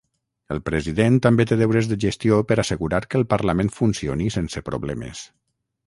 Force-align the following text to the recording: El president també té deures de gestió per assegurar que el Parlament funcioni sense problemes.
El 0.53 0.61
president 0.69 1.19
també 1.25 1.45
té 1.51 1.57
deures 1.59 1.91
de 1.91 1.99
gestió 2.05 2.41
per 2.53 2.57
assegurar 2.65 3.05
que 3.13 3.21
el 3.23 3.29
Parlament 3.35 3.71
funcioni 3.79 4.35
sense 4.39 4.69
problemes. 4.73 5.27